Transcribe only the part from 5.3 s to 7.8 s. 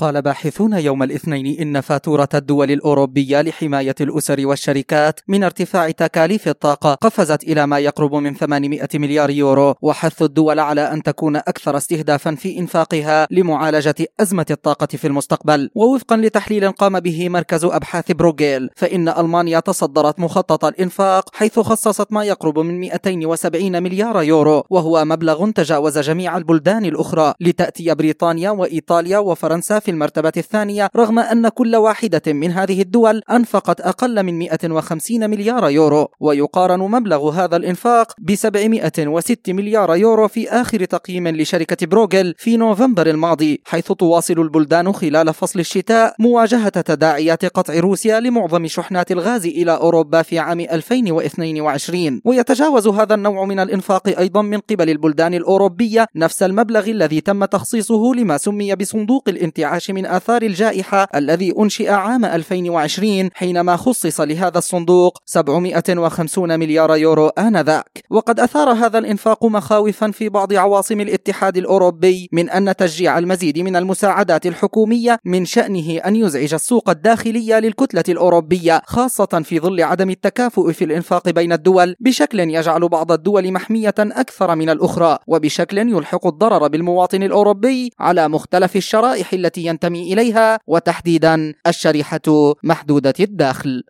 ارتفاع تكاليف الطاقة قفزت إلى ما